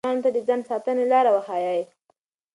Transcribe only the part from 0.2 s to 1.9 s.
ته د ځان ساتنې لارې وښایئ.